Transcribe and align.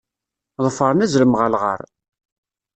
Ḍefren 0.65 1.03
azrem 1.05 1.33
ɣer 1.39 1.47
lɣar. 1.53 1.81